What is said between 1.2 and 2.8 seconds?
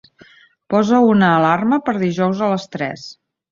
alarma per dijous a les